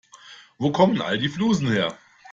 [0.57, 1.95] Wo kommen all die Flusen her?